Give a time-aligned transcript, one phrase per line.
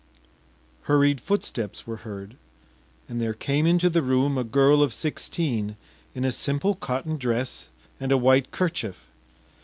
[0.89, 2.35] ”Hurried footsteps were heard,
[3.07, 5.75] and there came into the room a girl of sixteen
[6.15, 7.67] in a simple cotton dress
[7.99, 9.05] and a white kerchief.